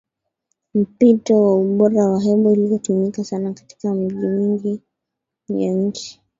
[0.73, 4.81] mpito wa ubora wa hewa inayotumika sana katika miji mingi
[5.49, 6.21] ya nchi